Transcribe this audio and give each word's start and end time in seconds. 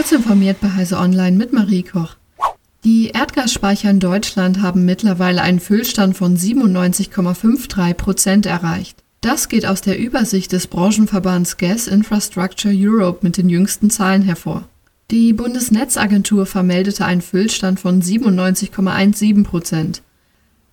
Kurz 0.00 0.12
informiert 0.12 0.62
bei 0.62 0.70
Heise 0.70 0.96
Online 0.96 1.36
mit 1.36 1.52
Marie 1.52 1.82
Koch. 1.82 2.16
Die 2.84 3.08
Erdgasspeicher 3.08 3.90
in 3.90 4.00
Deutschland 4.00 4.62
haben 4.62 4.86
mittlerweile 4.86 5.42
einen 5.42 5.60
Füllstand 5.60 6.16
von 6.16 6.38
97,53 6.38 7.92
Prozent 7.92 8.46
erreicht. 8.46 8.96
Das 9.20 9.50
geht 9.50 9.66
aus 9.66 9.82
der 9.82 9.98
Übersicht 9.98 10.52
des 10.52 10.68
Branchenverbands 10.68 11.58
Gas 11.58 11.86
Infrastructure 11.86 12.72
Europe 12.74 13.18
mit 13.20 13.36
den 13.36 13.50
jüngsten 13.50 13.90
Zahlen 13.90 14.22
hervor. 14.22 14.66
Die 15.10 15.34
Bundesnetzagentur 15.34 16.46
vermeldete 16.46 17.04
einen 17.04 17.20
Füllstand 17.20 17.78
von 17.78 18.00
97,17 18.00 19.44
Prozent. 19.44 20.00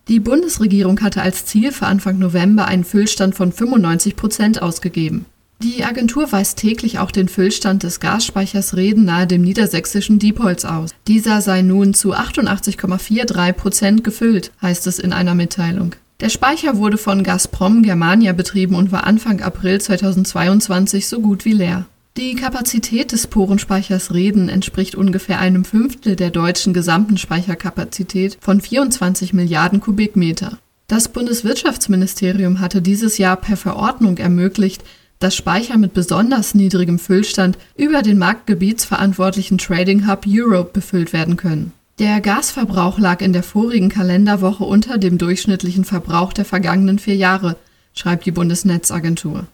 Die 0.08 0.22
Bundesregierung 0.22 1.02
hatte 1.02 1.22
als 1.22 1.46
Ziel 1.46 1.74
für 1.74 1.88
Anfang 1.88 2.18
November 2.18 2.64
einen 2.64 2.86
Füllstand 2.86 3.36
von 3.36 3.52
95 3.52 4.16
Prozent 4.16 4.62
ausgegeben. 4.62 5.26
Die 5.60 5.84
Agentur 5.84 6.32
weist 6.32 6.60
täglich 6.60 7.00
auch 7.00 7.10
den 7.10 7.28
Füllstand 7.28 7.82
des 7.82 8.00
Gasspeichers 8.00 8.76
Reden 8.76 9.06
nahe 9.06 9.26
dem 9.26 9.42
niedersächsischen 9.42 10.20
Diepholz 10.20 10.66
aus. 10.66 10.92
Dieser 11.08 11.42
sei 11.42 11.64
nun 11.64 11.96
zu 11.96 12.14
88,43 12.14 13.54
Prozent 13.54 14.04
gefüllt, 14.04 14.52
heißt 14.62 14.86
es 14.86 15.00
in 15.00 15.14
einer 15.14 15.34
Mitteilung. 15.34 15.96
Der 16.20 16.30
Speicher 16.30 16.78
wurde 16.78 16.98
von 16.98 17.24
Gazprom 17.24 17.82
Germania 17.82 18.34
betrieben 18.34 18.76
und 18.76 18.92
war 18.92 19.06
Anfang 19.06 19.42
April 19.42 19.82
2022 19.82 21.08
so 21.08 21.22
gut 21.22 21.44
wie 21.44 21.54
leer. 21.54 21.86
Die 22.18 22.36
Kapazität 22.36 23.12
des 23.12 23.28
Porenspeichers 23.28 24.14
Reden 24.14 24.50
entspricht 24.50 24.96
ungefähr 24.96 25.40
einem 25.40 25.66
Fünftel 25.66 26.16
der 26.16 26.32
deutschen 26.32 26.74
gesamten 26.74 27.18
Speicherkapazität 27.18 28.38
von 28.42 28.62
24 28.62 29.34
Milliarden 29.34 29.80
Kubikmeter. 29.80 30.58
Das 30.88 31.10
Bundeswirtschaftsministerium 31.10 32.60
hatte 32.60 32.82
dieses 32.82 33.18
Jahr 33.18 33.36
per 33.36 33.58
Verordnung 33.58 34.18
ermöglicht, 34.18 34.84
dass 35.20 35.36
Speicher 35.36 35.78
mit 35.78 35.94
besonders 35.94 36.54
niedrigem 36.54 37.00
Füllstand 37.00 37.58
über 37.76 38.02
den 38.02 38.18
marktgebietsverantwortlichen 38.18 39.58
Trading 39.58 40.08
Hub 40.08 40.26
Europe 40.28 40.72
befüllt 40.74 41.14
werden 41.14 41.38
können. 41.38 41.74
Der 42.00 42.22
Gasverbrauch 42.22 43.00
lag 43.00 43.22
in 43.22 43.34
der 43.34 43.42
vorigen 43.42 43.90
Kalenderwoche 43.90 44.64
unter 44.64 45.00
dem 45.00 45.18
durchschnittlichen 45.18 45.84
Verbrauch 45.84 46.32
der 46.32 46.46
vergangenen 46.46 47.00
vier 47.00 47.16
Jahre, 47.16 47.56
schreibt 47.94 48.26
die 48.28 48.32
Bundesnetzagentur. 48.32 49.48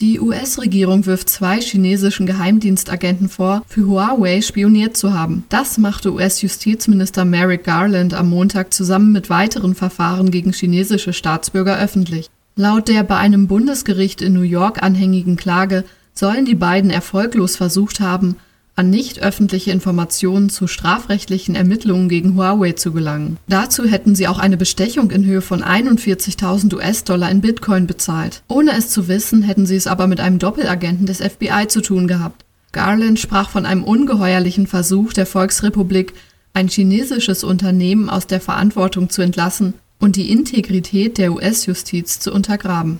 Die 0.00 0.18
US-Regierung 0.18 1.06
wirft 1.06 1.28
zwei 1.28 1.60
chinesischen 1.60 2.26
Geheimdienstagenten 2.26 3.28
vor, 3.28 3.62
für 3.68 3.86
Huawei 3.86 4.40
spioniert 4.40 4.96
zu 4.96 5.12
haben. 5.12 5.44
Das 5.48 5.78
machte 5.78 6.12
US-Justizminister 6.12 7.24
Merrick 7.24 7.64
Garland 7.64 8.12
am 8.14 8.30
Montag 8.30 8.72
zusammen 8.72 9.12
mit 9.12 9.30
weiteren 9.30 9.74
Verfahren 9.76 10.30
gegen 10.30 10.52
chinesische 10.52 11.12
Staatsbürger 11.12 11.78
öffentlich. 11.78 12.30
Laut 12.54 12.88
der 12.88 13.02
bei 13.02 13.16
einem 13.16 13.46
Bundesgericht 13.46 14.20
in 14.20 14.34
New 14.34 14.42
York 14.42 14.82
anhängigen 14.82 15.36
Klage 15.36 15.84
sollen 16.12 16.44
die 16.44 16.54
beiden 16.54 16.90
erfolglos 16.90 17.56
versucht 17.56 18.00
haben, 18.00 18.36
an 18.76 18.90
nicht 18.90 19.22
öffentliche 19.22 19.70
Informationen 19.70 20.50
zu 20.50 20.66
strafrechtlichen 20.66 21.54
Ermittlungen 21.54 22.10
gegen 22.10 22.36
Huawei 22.36 22.72
zu 22.72 22.92
gelangen. 22.92 23.38
Dazu 23.48 23.84
hätten 23.84 24.14
sie 24.14 24.28
auch 24.28 24.38
eine 24.38 24.58
Bestechung 24.58 25.10
in 25.10 25.24
Höhe 25.24 25.40
von 25.40 25.62
41.000 25.62 26.74
US-Dollar 26.74 27.30
in 27.30 27.40
Bitcoin 27.40 27.86
bezahlt. 27.86 28.42
Ohne 28.48 28.72
es 28.72 28.90
zu 28.90 29.08
wissen, 29.08 29.42
hätten 29.42 29.66
sie 29.66 29.76
es 29.76 29.86
aber 29.86 30.06
mit 30.06 30.20
einem 30.20 30.38
Doppelagenten 30.38 31.06
des 31.06 31.18
FBI 31.18 31.68
zu 31.68 31.80
tun 31.80 32.06
gehabt. 32.06 32.44
Garland 32.72 33.18
sprach 33.18 33.50
von 33.50 33.66
einem 33.66 33.84
ungeheuerlichen 33.84 34.66
Versuch 34.66 35.12
der 35.12 35.26
Volksrepublik, 35.26 36.14
ein 36.54 36.68
chinesisches 36.68 37.44
Unternehmen 37.44 38.10
aus 38.10 38.26
der 38.26 38.40
Verantwortung 38.40 39.08
zu 39.08 39.22
entlassen 39.22 39.74
und 40.02 40.16
die 40.16 40.32
Integrität 40.32 41.16
der 41.16 41.32
US-Justiz 41.32 42.18
zu 42.18 42.32
untergraben. 42.32 42.98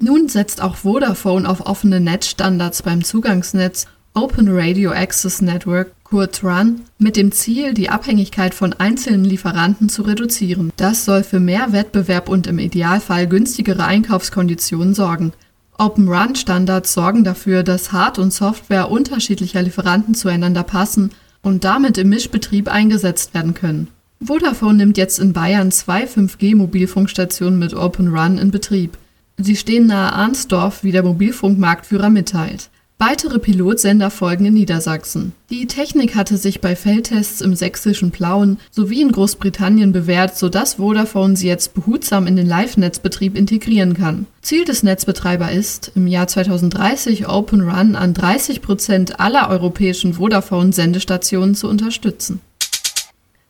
Nun 0.00 0.28
setzt 0.28 0.62
auch 0.62 0.76
Vodafone 0.76 1.46
auf 1.46 1.66
offene 1.66 2.00
Netzstandards 2.00 2.82
beim 2.82 3.04
Zugangsnetz 3.04 3.86
Open 4.14 4.48
Radio 4.48 4.92
Access 4.92 5.42
Network, 5.42 5.92
kurz 6.04 6.42
RUN, 6.42 6.80
mit 6.98 7.16
dem 7.16 7.32
Ziel, 7.32 7.74
die 7.74 7.90
Abhängigkeit 7.90 8.54
von 8.54 8.72
einzelnen 8.72 9.26
Lieferanten 9.26 9.90
zu 9.90 10.02
reduzieren. 10.02 10.72
Das 10.78 11.04
soll 11.04 11.22
für 11.22 11.38
mehr 11.38 11.72
Wettbewerb 11.72 12.30
und 12.30 12.46
im 12.46 12.58
Idealfall 12.58 13.26
günstigere 13.26 13.84
Einkaufskonditionen 13.84 14.94
sorgen. 14.94 15.34
Open 15.76 16.08
Run 16.08 16.34
Standards 16.34 16.94
sorgen 16.94 17.24
dafür, 17.24 17.62
dass 17.62 17.92
Hard- 17.92 18.18
und 18.18 18.32
Software 18.32 18.90
unterschiedlicher 18.90 19.60
Lieferanten 19.60 20.14
zueinander 20.14 20.62
passen 20.62 21.10
und 21.42 21.64
damit 21.64 21.98
im 21.98 22.08
Mischbetrieb 22.08 22.68
eingesetzt 22.68 23.34
werden 23.34 23.52
können. 23.52 23.88
Vodafone 24.20 24.78
nimmt 24.78 24.96
jetzt 24.96 25.18
in 25.18 25.32
Bayern 25.32 25.70
zwei 25.70 26.04
5G-Mobilfunkstationen 26.04 27.58
mit 27.58 27.74
Open 27.74 28.08
Run 28.08 28.38
in 28.38 28.50
Betrieb. 28.50 28.96
Sie 29.36 29.56
stehen 29.56 29.86
nahe 29.86 30.12
Arnsdorf, 30.12 30.82
wie 30.82 30.92
der 30.92 31.02
Mobilfunkmarktführer 31.02 32.08
mitteilt. 32.08 32.70
Weitere 32.98 33.38
Pilotsender 33.38 34.10
folgen 34.10 34.46
in 34.46 34.54
Niedersachsen. 34.54 35.32
Die 35.50 35.66
Technik 35.66 36.14
hatte 36.14 36.38
sich 36.38 36.62
bei 36.62 36.74
Feldtests 36.74 37.42
im 37.42 37.54
sächsischen 37.54 38.10
Plauen 38.10 38.58
sowie 38.70 39.02
in 39.02 39.12
Großbritannien 39.12 39.92
bewährt, 39.92 40.38
sodass 40.38 40.74
Vodafone 40.74 41.36
sie 41.36 41.46
jetzt 41.46 41.74
behutsam 41.74 42.26
in 42.26 42.36
den 42.36 42.46
Live-Netzbetrieb 42.46 43.36
integrieren 43.36 43.92
kann. 43.92 44.24
Ziel 44.40 44.64
des 44.64 44.82
Netzbetreiber 44.82 45.52
ist, 45.52 45.92
im 45.94 46.06
Jahr 46.06 46.26
2030 46.26 47.28
Open 47.28 47.60
Run 47.60 47.96
an 47.96 48.14
30 48.14 48.62
Prozent 48.62 49.20
aller 49.20 49.50
europäischen 49.50 50.14
Vodafone-Sendestationen 50.14 51.54
zu 51.54 51.68
unterstützen. 51.68 52.40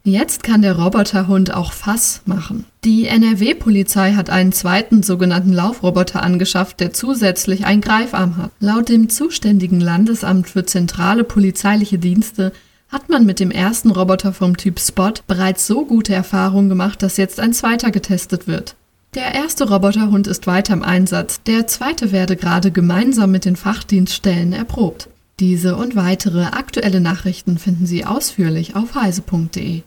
Jetzt 0.09 0.44
kann 0.44 0.62
der 0.62 0.78
Roboterhund 0.78 1.53
auch 1.53 1.72
Fass 1.72 2.21
machen. 2.27 2.65
Die 2.84 3.06
NRW-Polizei 3.06 4.12
hat 4.12 4.31
einen 4.31 4.53
zweiten 4.53 5.03
sogenannten 5.03 5.53
Laufroboter 5.53 6.22
angeschafft, 6.22 6.78
der 6.78 6.93
zusätzlich 6.93 7.67
einen 7.67 7.81
Greifarm 7.81 8.37
hat. 8.37 8.53
Laut 8.61 8.89
dem 8.89 9.09
zuständigen 9.09 9.81
Landesamt 9.81 10.49
für 10.49 10.65
zentrale 10.65 11.25
polizeiliche 11.25 11.99
Dienste 11.99 12.53
hat 12.89 13.09
man 13.09 13.27
mit 13.27 13.41
dem 13.41 13.50
ersten 13.50 13.91
Roboter 13.91 14.33
vom 14.33 14.56
Typ 14.56 14.78
Spot 14.78 15.11
bereits 15.27 15.67
so 15.67 15.84
gute 15.84 16.15
Erfahrungen 16.15 16.69
gemacht, 16.69 17.03
dass 17.03 17.17
jetzt 17.17 17.41
ein 17.41 17.53
zweiter 17.53 17.91
getestet 17.91 18.47
wird. 18.47 18.77
Der 19.17 19.34
erste 19.34 19.69
Roboterhund 19.69 20.28
ist 20.28 20.47
weiter 20.47 20.75
im 20.75 20.84
Einsatz, 20.84 21.43
der 21.43 21.67
zweite 21.67 22.12
werde 22.12 22.37
gerade 22.37 22.71
gemeinsam 22.71 23.33
mit 23.33 23.44
den 23.44 23.56
Fachdienststellen 23.56 24.53
erprobt. 24.53 25.09
Diese 25.41 25.75
und 25.75 25.97
weitere 25.97 26.44
aktuelle 26.44 27.00
Nachrichten 27.00 27.59
finden 27.59 27.87
Sie 27.87 28.05
ausführlich 28.05 28.77
auf 28.77 28.94
heise.de. 28.94 29.83